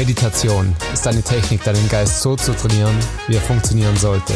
Meditation 0.00 0.74
ist 0.94 1.06
eine 1.06 1.20
Technik, 1.20 1.62
deinen 1.62 1.86
Geist 1.90 2.22
so 2.22 2.34
zu 2.34 2.54
trainieren, 2.54 2.96
wie 3.28 3.34
er 3.34 3.42
funktionieren 3.42 3.98
sollte. 3.98 4.32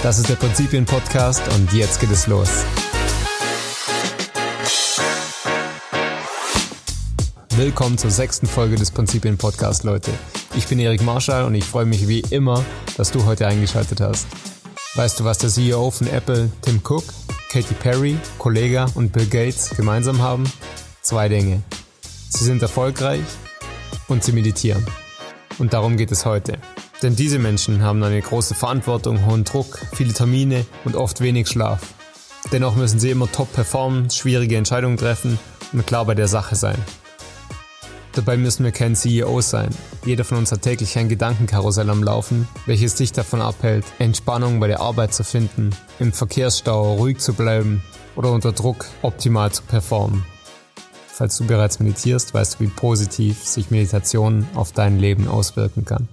Das 0.00 0.20
ist 0.20 0.28
der 0.28 0.36
Prinzipien-Podcast 0.36 1.42
und 1.56 1.72
jetzt 1.72 1.98
geht 1.98 2.12
es 2.12 2.28
los. 2.28 2.48
Willkommen 7.56 7.98
zur 7.98 8.12
sechsten 8.12 8.46
Folge 8.46 8.76
des 8.76 8.92
Prinzipien-Podcasts, 8.92 9.82
Leute. 9.82 10.12
Ich 10.54 10.68
bin 10.68 10.78
Erik 10.78 11.02
Marschall 11.02 11.46
und 11.46 11.56
ich 11.56 11.64
freue 11.64 11.84
mich 11.84 12.06
wie 12.06 12.20
immer, 12.30 12.64
dass 12.96 13.10
du 13.10 13.24
heute 13.24 13.48
eingeschaltet 13.48 14.00
hast. 14.00 14.28
Weißt 14.94 15.18
du, 15.18 15.24
was 15.24 15.38
der 15.38 15.50
CEO 15.50 15.90
von 15.90 16.06
Apple, 16.06 16.48
Tim 16.60 16.80
Cook, 16.88 17.02
Katy 17.50 17.74
Perry, 17.74 18.16
Kollega 18.38 18.86
und 18.94 19.12
Bill 19.12 19.26
Gates 19.26 19.70
gemeinsam 19.70 20.22
haben? 20.22 20.44
Zwei 21.00 21.28
Dinge. 21.28 21.64
Sie 22.28 22.44
sind 22.44 22.62
erfolgreich 22.62 23.24
und 24.08 24.22
sie 24.22 24.32
meditieren. 24.32 24.86
Und 25.58 25.72
darum 25.72 25.96
geht 25.96 26.12
es 26.12 26.24
heute. 26.24 26.58
Denn 27.02 27.16
diese 27.16 27.38
Menschen 27.38 27.82
haben 27.82 28.02
eine 28.02 28.20
große 28.20 28.54
Verantwortung, 28.54 29.26
hohen 29.26 29.44
Druck, 29.44 29.78
viele 29.94 30.12
Termine 30.12 30.64
und 30.84 30.96
oft 30.96 31.20
wenig 31.20 31.48
Schlaf. 31.48 31.94
Dennoch 32.52 32.76
müssen 32.76 33.00
sie 33.00 33.10
immer 33.10 33.30
top 33.30 33.52
performen, 33.52 34.10
schwierige 34.10 34.56
Entscheidungen 34.56 34.96
treffen 34.96 35.38
und 35.72 35.86
klar 35.86 36.04
bei 36.04 36.14
der 36.14 36.28
Sache 36.28 36.56
sein. 36.56 36.78
Dabei 38.14 38.36
müssen 38.36 38.64
wir 38.64 38.72
kein 38.72 38.94
CEO 38.94 39.40
sein. 39.40 39.70
Jeder 40.04 40.24
von 40.24 40.36
uns 40.36 40.52
hat 40.52 40.62
täglich 40.62 40.98
ein 40.98 41.08
Gedankenkarussell 41.08 41.88
am 41.88 42.02
Laufen, 42.02 42.46
welches 42.66 42.94
dich 42.94 43.12
davon 43.12 43.40
abhält, 43.40 43.86
Entspannung 43.98 44.60
bei 44.60 44.66
der 44.66 44.80
Arbeit 44.80 45.14
zu 45.14 45.24
finden, 45.24 45.70
im 45.98 46.12
Verkehrsstau 46.12 46.94
ruhig 46.94 47.18
zu 47.18 47.32
bleiben 47.32 47.82
oder 48.14 48.30
unter 48.30 48.52
Druck 48.52 48.84
optimal 49.00 49.50
zu 49.50 49.62
performen. 49.62 50.24
Falls 51.14 51.36
du 51.36 51.46
bereits 51.46 51.78
meditierst, 51.78 52.32
weißt 52.32 52.54
du, 52.54 52.64
wie 52.64 52.68
positiv 52.68 53.44
sich 53.44 53.70
Meditation 53.70 54.46
auf 54.54 54.72
dein 54.72 54.98
Leben 54.98 55.28
auswirken 55.28 55.84
kann. 55.84 56.08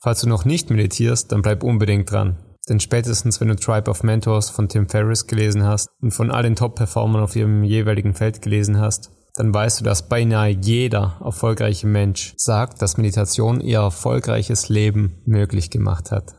Falls 0.00 0.20
du 0.20 0.28
noch 0.28 0.44
nicht 0.44 0.68
meditierst, 0.68 1.32
dann 1.32 1.40
bleib 1.40 1.62
unbedingt 1.62 2.10
dran. 2.10 2.36
Denn 2.68 2.78
spätestens 2.78 3.40
wenn 3.40 3.48
du 3.48 3.56
Tribe 3.56 3.90
of 3.90 4.02
Mentors 4.02 4.50
von 4.50 4.68
Tim 4.68 4.86
Ferriss 4.86 5.26
gelesen 5.26 5.64
hast 5.64 5.88
und 6.02 6.12
von 6.12 6.30
all 6.30 6.42
den 6.42 6.56
Top-Performern 6.56 7.22
auf 7.22 7.34
ihrem 7.36 7.64
jeweiligen 7.64 8.12
Feld 8.12 8.42
gelesen 8.42 8.78
hast, 8.78 9.10
dann 9.34 9.54
weißt 9.54 9.80
du, 9.80 9.84
dass 9.84 10.08
beinahe 10.08 10.50
jeder 10.50 11.18
erfolgreiche 11.24 11.86
Mensch 11.86 12.34
sagt, 12.36 12.82
dass 12.82 12.98
Meditation 12.98 13.60
ihr 13.60 13.78
erfolgreiches 13.78 14.68
Leben 14.68 15.22
möglich 15.24 15.70
gemacht 15.70 16.10
hat. 16.10 16.34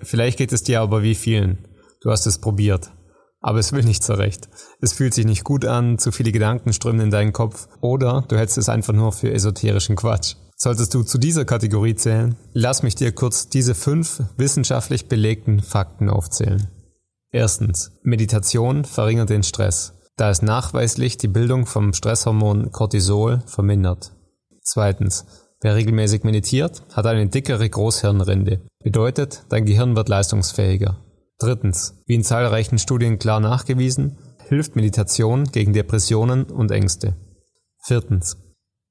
Vielleicht 0.00 0.38
geht 0.38 0.52
es 0.52 0.62
dir 0.62 0.80
aber 0.80 1.02
wie 1.02 1.14
vielen. 1.14 1.68
Du 2.00 2.10
hast 2.10 2.26
es 2.26 2.40
probiert. 2.40 2.90
Aber 3.40 3.58
es 3.58 3.72
will 3.72 3.84
nicht 3.84 4.02
so 4.02 4.14
recht. 4.14 4.48
Es 4.80 4.92
fühlt 4.92 5.14
sich 5.14 5.24
nicht 5.24 5.44
gut 5.44 5.64
an, 5.64 5.98
zu 5.98 6.12
viele 6.12 6.32
Gedanken 6.32 6.72
strömen 6.72 7.02
in 7.02 7.10
deinen 7.10 7.32
Kopf 7.32 7.68
oder 7.80 8.24
du 8.28 8.36
hältst 8.36 8.58
es 8.58 8.68
einfach 8.68 8.94
nur 8.94 9.12
für 9.12 9.32
esoterischen 9.32 9.96
Quatsch. 9.96 10.34
Solltest 10.56 10.92
du 10.94 11.04
zu 11.04 11.18
dieser 11.18 11.44
Kategorie 11.44 11.94
zählen, 11.94 12.34
lass 12.52 12.82
mich 12.82 12.96
dir 12.96 13.12
kurz 13.12 13.48
diese 13.48 13.76
fünf 13.76 14.22
wissenschaftlich 14.36 15.06
belegten 15.06 15.60
Fakten 15.60 16.10
aufzählen. 16.10 16.66
Erstens. 17.30 17.92
Meditation 18.02 18.84
verringert 18.84 19.30
den 19.30 19.44
Stress 19.44 19.92
da 20.18 20.30
es 20.30 20.42
nachweislich 20.42 21.16
die 21.16 21.28
Bildung 21.28 21.64
vom 21.64 21.94
Stresshormon 21.94 22.72
Cortisol 22.72 23.40
vermindert. 23.46 24.12
Zweitens. 24.62 25.24
Wer 25.60 25.74
regelmäßig 25.74 26.22
meditiert, 26.22 26.82
hat 26.92 27.06
eine 27.06 27.28
dickere 27.28 27.68
Großhirnrinde. 27.68 28.60
Bedeutet, 28.82 29.44
dein 29.48 29.64
Gehirn 29.64 29.96
wird 29.96 30.08
leistungsfähiger. 30.08 30.98
Drittens. 31.38 32.02
Wie 32.06 32.14
in 32.14 32.24
zahlreichen 32.24 32.78
Studien 32.78 33.18
klar 33.18 33.38
nachgewiesen, 33.38 34.18
hilft 34.48 34.76
Meditation 34.76 35.44
gegen 35.44 35.72
Depressionen 35.72 36.44
und 36.44 36.70
Ängste. 36.70 37.16
Viertens. 37.84 38.36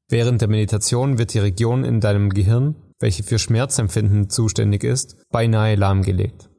Während 0.09 0.39
der 0.39 0.47
Meditation 0.47 1.17
wird 1.17 1.33
die 1.33 1.39
Region 1.39 1.83
in 1.83 1.99
deinem 1.99 2.29
Gehirn, 2.29 2.75
welche 2.99 3.23
für 3.23 3.37
Schmerzempfinden 3.37 4.29
zuständig 4.29 4.83
ist, 4.83 5.17
beinahe 5.29 5.75
lahmgelegt. 5.75 6.49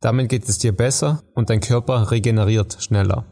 Damit 0.00 0.28
geht 0.28 0.48
es 0.48 0.58
dir 0.58 0.76
besser 0.76 1.22
und 1.34 1.50
dein 1.50 1.60
Körper 1.60 2.10
regeneriert 2.10 2.76
schneller. 2.80 3.24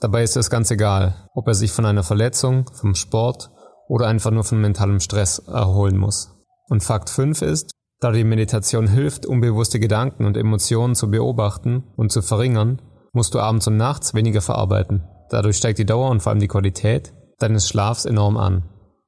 Dabei 0.00 0.22
ist 0.22 0.36
es 0.36 0.48
ganz 0.48 0.70
egal, 0.70 1.28
ob 1.34 1.46
er 1.46 1.54
sich 1.54 1.72
von 1.72 1.84
einer 1.84 2.02
Verletzung, 2.02 2.68
vom 2.72 2.94
Sport 2.94 3.50
oder 3.86 4.06
einfach 4.06 4.30
nur 4.30 4.44
von 4.44 4.60
mentalem 4.60 5.00
Stress 5.00 5.38
erholen 5.40 5.98
muss. 5.98 6.34
Und 6.68 6.82
Fakt 6.82 7.10
5 7.10 7.42
ist, 7.42 7.72
da 8.00 8.12
die 8.12 8.24
Meditation 8.24 8.88
hilft, 8.88 9.26
unbewusste 9.26 9.78
Gedanken 9.78 10.24
und 10.24 10.36
Emotionen 10.36 10.94
zu 10.94 11.10
beobachten 11.10 11.84
und 11.96 12.10
zu 12.10 12.22
verringern, 12.22 12.80
musst 13.12 13.34
du 13.34 13.40
abends 13.40 13.66
und 13.66 13.76
nachts 13.76 14.14
weniger 14.14 14.40
verarbeiten. 14.40 15.04
Dadurch 15.28 15.58
steigt 15.58 15.78
die 15.78 15.86
Dauer 15.86 16.10
und 16.10 16.22
vor 16.22 16.30
allem 16.30 16.40
die 16.40 16.48
Qualität 16.48 17.12
deines 17.38 17.68
Schlafs 17.68 18.06
enorm 18.06 18.36
an. 18.36 18.64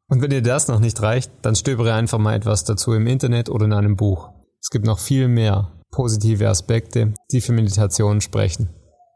Und 0.09 0.21
wenn 0.21 0.31
dir 0.31 0.43
das 0.43 0.69
noch 0.69 0.79
nicht 0.79 1.01
reicht, 1.01 1.33
dann 1.41 1.57
stöbere 1.57 1.95
einfach 1.95 2.19
mal 2.19 2.35
etwas 2.35 2.65
dazu 2.65 2.93
im 2.93 3.07
Internet 3.07 3.49
oder 3.49 3.65
in 3.65 3.73
einem 3.73 3.97
Buch. 3.97 4.29
Es 4.61 4.69
gibt 4.69 4.85
noch 4.85 4.99
viel 4.99 5.27
mehr 5.27 5.73
positive 5.91 6.49
Aspekte, 6.49 7.15
die 7.31 7.41
für 7.41 7.53
Meditation 7.53 8.21
sprechen. 8.21 8.69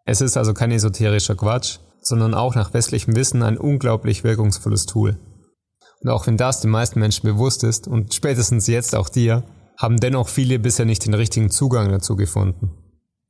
Es 0.07 0.21
ist 0.21 0.37
also 0.37 0.55
kein 0.55 0.71
esoterischer 0.71 1.35
Quatsch, 1.35 1.79
sondern 2.01 2.33
auch 2.33 2.55
nach 2.55 2.73
westlichem 2.73 3.15
Wissen 3.15 3.43
ein 3.43 3.59
unglaublich 3.59 4.25
wirkungsvolles 4.25 4.87
Tool. 4.87 5.19
Und 6.01 6.11
auch 6.11 6.27
wenn 6.27 6.37
das 6.37 6.61
den 6.61 6.71
meisten 6.71 7.01
Menschen 7.01 7.27
bewusst 7.27 7.65
ist 7.65 7.89
und 7.89 8.15
spätestens 8.15 8.67
jetzt 8.67 8.95
auch 8.95 9.09
dir, 9.09 9.43
haben 9.79 9.97
dennoch 9.99 10.29
viele 10.29 10.59
bisher 10.59 10.87
nicht 10.87 11.07
den 11.07 11.15
richtigen 11.15 11.51
Zugang 11.51 11.91
dazu 11.91 12.17
gefunden. 12.17 12.71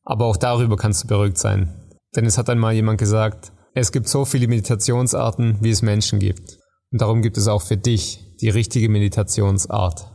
Aber 0.04 0.26
auch 0.26 0.36
darüber 0.36 0.76
kannst 0.76 1.04
du 1.04 1.08
beruhigt 1.08 1.38
sein. 1.38 1.72
Denn 2.14 2.26
es 2.26 2.38
hat 2.38 2.48
einmal 2.48 2.74
jemand 2.74 2.98
gesagt, 2.98 3.52
es 3.74 3.92
gibt 3.92 4.08
so 4.08 4.24
viele 4.24 4.48
Meditationsarten, 4.48 5.58
wie 5.60 5.70
es 5.70 5.82
Menschen 5.82 6.18
gibt. 6.18 6.58
Und 6.92 7.02
darum 7.02 7.20
gibt 7.20 7.36
es 7.36 7.48
auch 7.48 7.62
für 7.62 7.76
dich 7.76 8.36
die 8.40 8.48
richtige 8.48 8.88
Meditationsart. 8.88 10.10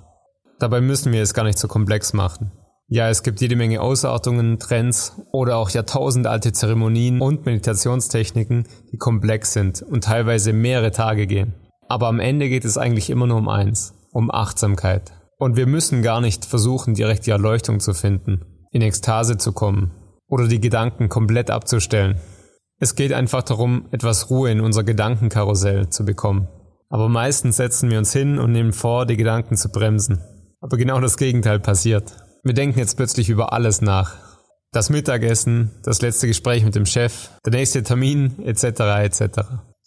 Dabei 0.60 0.82
müssen 0.82 1.12
wir 1.12 1.22
es 1.22 1.34
gar 1.34 1.44
nicht 1.44 1.60
so 1.60 1.68
komplex 1.68 2.14
machen. 2.14 2.52
Ja, 2.88 3.10
es 3.10 3.24
gibt 3.24 3.40
jede 3.40 3.56
Menge 3.56 3.82
Ausartungen, 3.82 4.60
Trends 4.60 5.14
oder 5.32 5.58
auch 5.58 5.70
jahrtausendalte 5.70 6.52
Zeremonien 6.52 7.22
und 7.22 7.46
Meditationstechniken, 7.46 8.68
die 8.92 8.98
komplex 8.98 9.54
sind 9.54 9.82
und 9.82 10.04
teilweise 10.04 10.54
mehrere 10.54 10.92
Tage 10.92 11.26
gehen. 11.26 11.54
Aber 11.88 12.08
am 12.08 12.20
Ende 12.20 12.50
geht 12.50 12.66
es 12.66 12.78
eigentlich 12.78 13.10
immer 13.10 13.28
nur 13.28 13.38
um 13.38 13.48
eins, 13.48 13.94
um 14.12 14.30
Achtsamkeit. 14.30 15.14
Und 15.42 15.56
wir 15.56 15.66
müssen 15.66 16.04
gar 16.04 16.22
nicht 16.22 16.46
versuchen, 16.46 16.94
direkt 16.94 17.26
die 17.26 17.32
Erleuchtung 17.32 17.80
zu 17.80 17.96
finden, 17.96 18.46
in 18.70 18.84
Ekstase 18.84 19.40
zu 19.40 19.54
kommen 19.54 19.90
oder 20.28 20.48
die 20.48 20.62
Gedanken 20.62 21.10
komplett 21.10 21.50
abzustellen. 21.50 22.22
Es 22.78 22.94
geht 22.94 23.12
einfach 23.12 23.42
darum, 23.42 23.88
etwas 23.90 24.30
Ruhe 24.30 24.52
in 24.52 24.62
unser 24.62 24.84
Gedankenkarussell 24.84 25.90
zu 25.90 26.06
bekommen. 26.06 26.48
Aber 26.90 27.10
meistens 27.10 27.58
setzen 27.58 27.90
wir 27.90 27.98
uns 27.98 28.14
hin 28.14 28.38
und 28.38 28.52
nehmen 28.52 28.72
vor, 28.72 29.08
die 29.08 29.18
Gedanken 29.18 29.58
zu 29.58 29.70
bremsen. 29.70 30.22
Aber 30.60 30.78
genau 30.78 31.00
das 31.00 31.18
Gegenteil 31.18 31.60
passiert. 31.60 32.18
Wir 32.44 32.54
denken 32.54 32.78
jetzt 32.78 32.98
plötzlich 32.98 33.28
über 33.30 33.52
alles 33.52 33.82
nach. 33.82 34.14
Das 34.72 34.92
Mittagessen, 34.92 35.72
das 35.82 36.04
letzte 36.04 36.28
Gespräch 36.28 36.64
mit 36.64 36.76
dem 36.76 36.86
Chef, 36.86 37.32
der 37.44 37.54
nächste 37.54 37.82
Termin, 37.82 38.38
etc. 38.46 38.64
etc. 39.02 39.40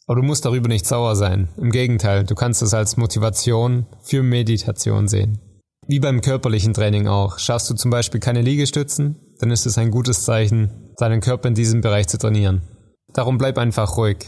Aber 0.07 0.21
du 0.21 0.23
musst 0.23 0.45
darüber 0.45 0.69
nicht 0.69 0.87
sauer 0.87 1.17
sein. 1.17 1.49
Im 1.57 1.71
Gegenteil, 1.71 2.25
du 2.25 2.35
kannst 2.35 2.63
es 2.63 2.75
als 2.75 2.97
Motivation 2.97 3.87
für 4.03 4.23
Meditation 4.23 5.09
sehen. 5.09 5.39
Wie 5.87 6.01
beim 6.01 6.21
körperlichen 6.21 6.75
Training 6.75 7.09
auch. 7.09 7.39
Schaffst 7.39 7.71
du 7.71 7.75
zum 7.75 7.91
Beispiel 7.91 8.21
keine 8.21 8.43
Liegestützen, 8.43 9.17
dann 9.39 9.51
ist 9.51 9.67
es 9.67 9.79
ein 9.79 9.91
gutes 9.91 10.25
Zeichen, 10.25 10.93
deinen 10.99 11.21
Körper 11.21 11.49
in 11.49 11.55
diesem 11.55 11.81
Bereich 11.81 12.07
zu 12.07 12.19
trainieren. 12.19 12.63
Darum 13.13 13.39
bleib 13.39 13.59
einfach 13.59 13.97
ruhig. 13.97 14.19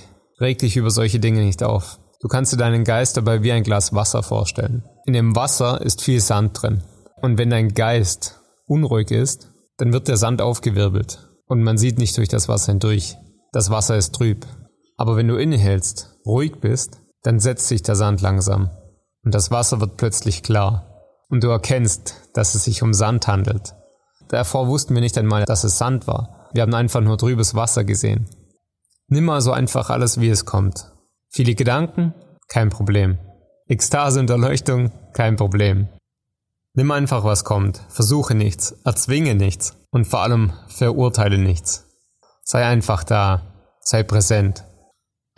Reg 0.41 0.59
dich 0.59 0.76
über 0.76 0.91
solche 0.91 1.19
Dinge 1.19 1.42
nicht 1.42 1.62
auf. 1.62 1.98
Du 2.20 2.28
kannst 2.28 2.53
dir 2.53 2.56
deinen 2.58 2.84
Geist 2.84 3.16
dabei 3.16 3.43
wie 3.43 3.53
ein 3.53 3.62
Glas 3.62 3.94
Wasser 3.94 4.22
vorstellen. 4.22 4.84
In 5.06 5.12
dem 5.12 5.37
Wasser 5.37 5.81
ist 5.81 6.03
viel 6.03 6.20
Sand 6.20 6.60
drin. 6.60 6.82
Und 7.22 7.38
wenn 7.38 7.50
dein 7.50 7.72
Geist 7.72 8.41
unruhig 8.66 9.10
ist, 9.10 9.50
dann 9.78 9.93
wird 9.93 10.08
der 10.08 10.16
Sand 10.16 10.43
aufgewirbelt 10.43 11.28
und 11.46 11.62
man 11.62 11.78
sieht 11.78 11.99
nicht 11.99 12.17
durch 12.17 12.28
das 12.28 12.49
Wasser 12.49 12.73
hindurch. 12.73 13.17
Das 13.52 13.70
Wasser 13.70 13.96
ist 13.96 14.14
trüb. 14.14 14.46
Aber 14.96 15.16
wenn 15.16 15.28
du 15.28 15.37
innehältst, 15.37 16.19
ruhig 16.26 16.60
bist, 16.60 17.00
dann 17.22 17.40
setzt 17.40 17.69
sich 17.69 17.82
der 17.82 17.96
Sand 17.96 18.20
langsam 18.22 18.70
und 19.26 19.34
das 19.34 19.50
Wasser 19.50 19.81
wird 19.81 19.96
plötzlich 19.96 20.44
klar. 20.44 21.02
Und 21.28 21.43
du 21.43 21.48
erkennst, 21.48 22.31
dass 22.34 22.54
es 22.54 22.64
sich 22.64 22.84
um 22.84 22.94
Sand 22.94 23.26
handelt. 23.26 23.75
Davor 24.28 24.69
wussten 24.69 24.94
wir 24.94 25.00
nicht 25.00 25.19
einmal, 25.19 25.44
dass 25.44 25.64
es 25.64 25.76
Sand 25.76 26.06
war. 26.06 26.48
Wir 26.52 26.62
haben 26.62 26.75
einfach 26.75 27.00
nur 27.00 27.19
trübes 27.19 27.56
Wasser 27.56 27.82
gesehen. 27.82 28.28
Nimm 29.08 29.28
also 29.28 29.50
einfach 29.50 29.90
alles, 29.90 30.20
wie 30.20 30.28
es 30.28 30.44
kommt. 30.44 30.93
Viele 31.28 31.56
Gedanken? 31.56 32.14
Kein 32.49 32.70
Problem. 32.70 33.19
Ekstase 33.66 34.20
und 34.20 34.31
Erleuchtung? 34.31 34.92
Kein 35.12 35.34
Problem. 35.34 35.88
Nimm 36.75 36.92
einfach, 36.92 37.25
was 37.25 37.42
kommt, 37.42 37.81
versuche 37.88 38.37
nichts, 38.37 38.76
erzwinge 38.84 39.34
nichts 39.34 39.76
und 39.90 40.06
vor 40.06 40.20
allem 40.20 40.52
verurteile 40.69 41.38
nichts. 41.38 41.87
Sei 42.44 42.64
einfach 42.64 43.02
da, 43.02 43.42
sei 43.81 44.04
präsent. 44.04 44.64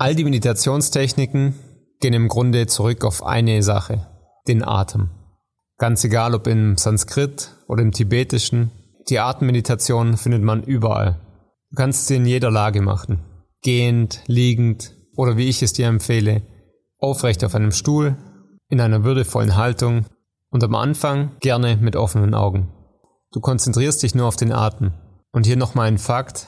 All 0.00 0.15
die 0.15 0.23
Meditationstechniken 0.23 1.55
gehen 1.99 2.15
im 2.15 2.29
Grunde 2.29 2.69
zurück 2.69 3.05
auf 3.05 3.25
eine 3.25 3.65
Sache, 3.65 4.06
den 4.47 4.62
Atem. 4.62 5.11
Ganz 5.77 6.05
egal 6.05 6.37
ob 6.37 6.47
im 6.47 6.77
Sanskrit 6.77 7.56
oder 7.67 7.83
im 7.83 7.91
Tibetischen, 7.91 8.71
die 9.09 9.19
Atemmeditation 9.19 10.17
findet 10.17 10.45
man 10.45 10.62
überall. 10.62 11.21
Du 11.71 11.77
kannst 11.77 12.06
sie 12.06 12.15
in 12.15 12.27
jeder 12.27 12.53
Lage 12.53 12.81
machen. 12.81 13.25
Gehend, 13.62 14.23
liegend 14.27 14.95
oder 15.17 15.37
wie 15.37 15.49
ich 15.49 15.65
es 15.65 15.73
dir 15.73 15.89
empfehle, 15.89 16.43
aufrecht 16.99 17.43
auf 17.43 17.56
einem 17.56 17.73
Stuhl 17.73 18.17
in 18.69 18.81
einer 18.81 19.03
würdevollen 19.03 19.56
Haltung 19.56 20.06
und 20.50 20.62
am 20.62 20.77
Anfang 20.77 21.33
gerne 21.41 21.77
mit 21.77 21.97
offenen 21.97 22.35
Augen. 22.35 22.73
Du 23.33 23.41
konzentrierst 23.41 24.05
dich 24.05 24.15
nur 24.15 24.29
auf 24.29 24.37
den 24.37 24.53
Atem. 24.53 24.93
Und 25.33 25.45
hier 25.45 25.56
nochmal 25.56 25.89
ein 25.89 25.99
Fakt. 25.99 26.47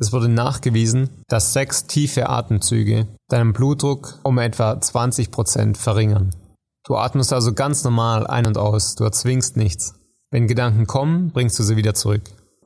Es 0.00 0.14
wurde 0.14 0.30
nachgewiesen, 0.30 1.10
dass 1.28 1.52
sechs 1.52 1.86
tiefe 1.86 2.30
Atemzüge 2.30 3.06
deinen 3.28 3.52
Blutdruck 3.52 4.18
um 4.22 4.38
etwa 4.38 4.80
20 4.80 5.30
Prozent 5.30 5.76
verringern. 5.76 6.30
Du 6.86 6.96
atmest 6.96 7.34
also 7.34 7.52
ganz 7.52 7.84
normal 7.84 8.26
ein 8.26 8.46
und 8.46 8.56
aus, 8.56 8.94
du 8.94 9.04
erzwingst 9.04 9.58
nichts. 9.58 10.00
Wenn 10.30 10.48
Gedanken 10.48 10.86
kommen, 10.86 11.32
bringst 11.32 11.58
du 11.58 11.62
sie 11.62 11.76
wieder 11.76 11.92
zurück. 11.92 12.22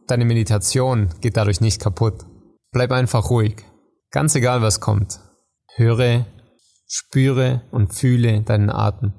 Deine 0.06 0.24
Meditation 0.24 1.08
geht 1.20 1.36
dadurch 1.36 1.60
nicht 1.60 1.80
kaputt. 1.80 2.24
Bleib 2.70 2.92
einfach 2.92 3.30
ruhig. 3.30 3.56
Ganz 4.12 4.36
egal, 4.36 4.62
was 4.62 4.78
kommt. 4.80 5.18
Höre, 5.74 6.26
spüre 6.86 7.62
und 7.72 7.94
fühle 7.94 8.42
deinen 8.42 8.70
Atem. 8.70 9.12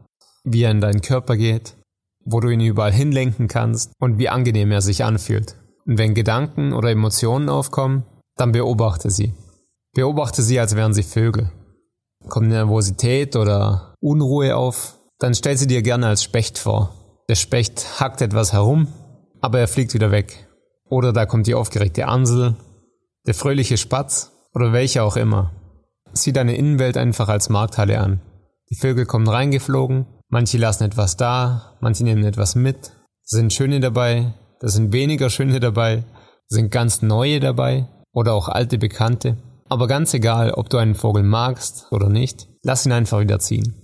Wie 0.45 0.63
er 0.63 0.71
in 0.71 0.79
deinen 0.79 1.01
Körper 1.01 1.35
geht, 1.35 1.75
wo 2.23 2.39
du 2.39 2.47
ihn 2.47 2.61
überall 2.61 2.93
hinlenken 2.93 3.49
kannst 3.49 3.91
und 3.99 4.19
wie 4.19 4.29
angenehm 4.29 4.71
er 4.71 4.81
sich 4.81 5.03
anfühlt. 5.03 5.57
Und 5.85 5.97
wenn 5.97 6.13
Gedanken 6.13 6.73
oder 6.73 6.89
Emotionen 6.89 7.49
aufkommen, 7.49 8.05
dann 8.35 8.51
beobachte 8.51 9.09
sie. 9.09 9.33
Beobachte 9.93 10.41
sie, 10.41 10.59
als 10.59 10.75
wären 10.75 10.93
sie 10.93 11.03
Vögel. 11.03 11.51
Kommt 12.27 12.47
Nervosität 12.47 13.35
oder 13.35 13.93
Unruhe 14.01 14.55
auf, 14.55 14.97
dann 15.19 15.35
stell 15.35 15.57
sie 15.57 15.67
dir 15.67 15.81
gerne 15.81 16.07
als 16.07 16.23
Specht 16.23 16.57
vor. 16.57 16.93
Der 17.29 17.35
Specht 17.35 17.99
hackt 17.99 18.21
etwas 18.21 18.51
herum, 18.51 18.87
aber 19.41 19.59
er 19.59 19.67
fliegt 19.67 19.93
wieder 19.93 20.11
weg. 20.11 20.47
Oder 20.89 21.13
da 21.13 21.25
kommt 21.25 21.47
die 21.47 21.55
aufgeregte 21.55 22.07
Amsel, 22.07 22.55
der 23.25 23.33
fröhliche 23.33 23.77
Spatz 23.77 24.31
oder 24.53 24.73
welcher 24.73 25.03
auch 25.03 25.15
immer. 25.15 25.51
Sieh 26.13 26.33
deine 26.33 26.55
Innenwelt 26.55 26.97
einfach 26.97 27.29
als 27.29 27.49
Markthalle 27.49 27.99
an. 27.99 28.21
Die 28.69 28.75
Vögel 28.75 29.05
kommen 29.05 29.27
reingeflogen, 29.27 30.05
manche 30.29 30.57
lassen 30.57 30.83
etwas 30.83 31.17
da, 31.17 31.77
manche 31.79 32.03
nehmen 32.03 32.23
etwas 32.23 32.55
mit. 32.55 32.91
Sind 33.23 33.53
schöne 33.53 33.79
dabei, 33.79 34.33
da 34.59 34.67
sind 34.67 34.93
weniger 34.93 35.29
schöne 35.29 35.59
dabei, 35.59 35.97
da 35.97 36.55
sind 36.55 36.71
ganz 36.71 37.01
neue 37.01 37.39
dabei 37.39 37.87
oder 38.11 38.33
auch 38.33 38.49
alte 38.49 38.77
Bekannte. 38.77 39.37
Aber 39.67 39.87
ganz 39.87 40.13
egal, 40.13 40.51
ob 40.51 40.69
du 40.69 40.77
einen 40.77 40.95
Vogel 40.95 41.23
magst 41.23 41.87
oder 41.91 42.09
nicht, 42.09 42.47
lass 42.61 42.85
ihn 42.85 42.91
einfach 42.91 43.19
wieder 43.19 43.39
ziehen. 43.39 43.75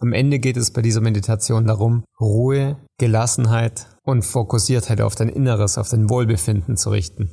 Am 0.00 0.12
Ende 0.12 0.38
geht 0.38 0.56
es 0.56 0.72
bei 0.72 0.82
dieser 0.82 1.00
Meditation 1.00 1.66
darum, 1.66 2.04
Ruhe, 2.20 2.76
Gelassenheit 2.98 3.86
und 4.02 4.24
Fokussiertheit 4.24 5.00
auf 5.00 5.14
dein 5.14 5.28
Inneres, 5.28 5.78
auf 5.78 5.88
dein 5.88 6.10
Wohlbefinden 6.10 6.76
zu 6.76 6.90
richten. 6.90 7.30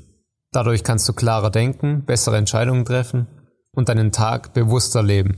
Dadurch 0.51 0.83
kannst 0.83 1.07
du 1.09 1.13
klarer 1.13 1.49
denken, 1.49 2.05
bessere 2.05 2.37
Entscheidungen 2.37 2.85
treffen 2.85 3.27
und 3.73 3.89
deinen 3.89 4.11
Tag 4.11 4.53
bewusster 4.53 5.03
leben. 5.03 5.37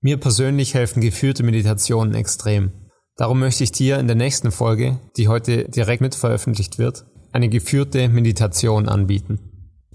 Mir 0.00 0.18
persönlich 0.18 0.74
helfen 0.74 1.00
geführte 1.00 1.42
Meditationen 1.42 2.14
extrem. 2.14 2.72
Darum 3.20 3.38
möchte 3.38 3.64
ich 3.64 3.70
dir 3.70 3.98
in 3.98 4.06
der 4.06 4.16
nächsten 4.16 4.50
Folge, 4.50 4.98
die 5.18 5.28
heute 5.28 5.68
direkt 5.68 6.00
mit 6.00 6.14
veröffentlicht 6.14 6.78
wird, 6.78 7.04
eine 7.32 7.50
geführte 7.50 8.08
Meditation 8.08 8.88
anbieten. 8.88 9.38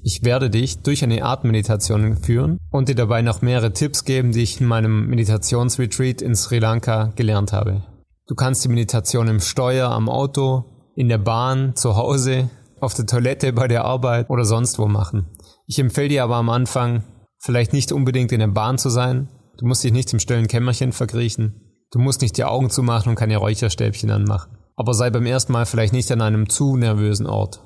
Ich 0.03 0.23
werde 0.23 0.51
dich 0.51 0.83
durch 0.83 1.03
eine 1.03 1.25
Art-Meditation 1.25 2.17
führen 2.17 2.59
und 2.69 2.87
dir 2.87 2.93
dabei 2.93 3.23
noch 3.23 3.41
mehrere 3.41 3.73
Tipps 3.73 4.05
geben, 4.05 4.31
die 4.31 4.43
ich 4.43 4.61
in 4.61 4.67
meinem 4.67 5.07
Meditationsretreat 5.07 6.21
in 6.21 6.35
Sri 6.35 6.59
Lanka 6.59 7.13
gelernt 7.15 7.51
habe. 7.51 7.81
Du 8.27 8.35
kannst 8.35 8.63
die 8.63 8.69
Meditation 8.69 9.27
im 9.27 9.39
Steuer, 9.39 9.89
am 9.89 10.07
Auto, 10.07 10.91
in 10.95 11.09
der 11.09 11.17
Bahn, 11.17 11.75
zu 11.75 11.95
Hause, 11.95 12.51
auf 12.79 12.93
der 12.93 13.07
Toilette, 13.07 13.53
bei 13.53 13.67
der 13.67 13.85
Arbeit 13.85 14.29
oder 14.29 14.45
sonst 14.45 14.77
wo 14.77 14.85
machen. 14.85 15.25
Ich 15.65 15.79
empfehle 15.79 16.09
dir 16.09 16.23
aber 16.25 16.35
am 16.35 16.49
Anfang, 16.51 17.03
vielleicht 17.39 17.73
nicht 17.73 17.91
unbedingt 17.91 18.31
in 18.31 18.39
der 18.41 18.49
Bahn 18.49 18.77
zu 18.77 18.91
sein. 18.91 19.29
Du 19.57 19.65
musst 19.65 19.83
dich 19.83 19.93
nicht 19.93 20.13
im 20.13 20.19
stillen 20.19 20.45
Kämmerchen 20.45 20.91
verkriechen. 20.91 21.64
Du 21.91 21.99
musst 21.99 22.21
nicht 22.21 22.37
die 22.37 22.43
Augen 22.43 22.69
zumachen 22.69 23.09
und 23.09 23.15
keine 23.15 23.37
Räucherstäbchen 23.37 24.11
anmachen. 24.11 24.57
Aber 24.75 24.93
sei 24.93 25.09
beim 25.09 25.25
ersten 25.25 25.53
Mal 25.53 25.65
vielleicht 25.65 25.93
nicht 25.93 26.11
an 26.11 26.21
einem 26.21 26.49
zu 26.49 26.75
nervösen 26.75 27.27
Ort. 27.27 27.61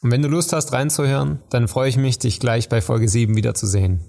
Und 0.00 0.10
wenn 0.10 0.22
du 0.22 0.28
Lust 0.28 0.52
hast 0.52 0.72
reinzuhören, 0.72 1.40
dann 1.50 1.68
freue 1.68 1.88
ich 1.88 1.96
mich, 1.96 2.18
dich 2.18 2.40
gleich 2.40 2.68
bei 2.68 2.80
Folge 2.80 3.08
7 3.08 3.36
wiederzusehen. 3.36 4.00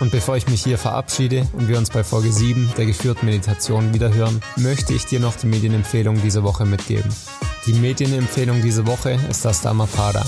Und 0.00 0.12
bevor 0.12 0.36
ich 0.36 0.48
mich 0.48 0.62
hier 0.62 0.78
verabschiede 0.78 1.46
und 1.52 1.68
wir 1.68 1.78
uns 1.78 1.90
bei 1.90 2.04
Folge 2.04 2.32
7 2.32 2.72
der 2.76 2.86
geführten 2.86 3.26
Meditation 3.26 3.94
wiederhören, 3.94 4.40
möchte 4.56 4.94
ich 4.94 5.06
dir 5.06 5.20
noch 5.20 5.36
die 5.36 5.46
Medienempfehlung 5.46 6.20
dieser 6.22 6.42
Woche 6.42 6.64
mitgeben. 6.64 7.10
Die 7.66 7.72
Medienempfehlung 7.72 8.62
diese 8.62 8.86
Woche 8.86 9.18
ist 9.28 9.44
das 9.44 9.62
Dhammapada. 9.62 10.24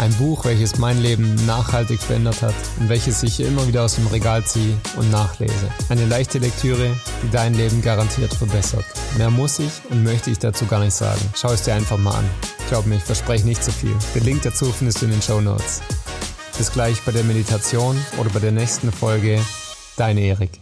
Ein 0.00 0.14
Buch, 0.14 0.46
welches 0.46 0.78
mein 0.78 1.02
Leben 1.02 1.34
nachhaltig 1.44 2.00
verändert 2.00 2.40
hat 2.40 2.54
und 2.78 2.88
welches 2.88 3.22
ich 3.22 3.38
immer 3.38 3.68
wieder 3.68 3.84
aus 3.84 3.96
dem 3.96 4.06
Regal 4.06 4.42
ziehe 4.42 4.74
und 4.96 5.10
nachlese. 5.10 5.70
Eine 5.90 6.06
leichte 6.06 6.38
Lektüre, 6.38 6.96
die 7.22 7.30
dein 7.30 7.52
Leben 7.52 7.82
garantiert 7.82 8.32
verbessert. 8.32 8.86
Mehr 9.18 9.28
muss 9.28 9.58
ich 9.58 9.70
und 9.90 10.02
möchte 10.02 10.30
ich 10.30 10.38
dazu 10.38 10.64
gar 10.64 10.82
nicht 10.82 10.94
sagen. 10.94 11.20
Schau 11.36 11.52
es 11.52 11.64
dir 11.64 11.74
einfach 11.74 11.98
mal 11.98 12.14
an. 12.14 12.30
Glaub 12.70 12.86
mir, 12.86 12.96
ich 12.96 13.04
verspreche 13.04 13.44
nicht 13.44 13.62
zu 13.62 13.72
viel. 13.72 13.94
Den 14.14 14.24
Link 14.24 14.40
dazu 14.40 14.72
findest 14.72 15.02
du 15.02 15.04
in 15.04 15.10
den 15.10 15.20
Show 15.20 15.42
Notes. 15.42 15.82
Bis 16.56 16.72
gleich 16.72 16.98
bei 17.02 17.12
der 17.12 17.24
Meditation 17.24 17.94
oder 18.18 18.30
bei 18.30 18.40
der 18.40 18.52
nächsten 18.52 18.90
Folge. 18.92 19.38
Dein 19.98 20.16
Erik. 20.16 20.52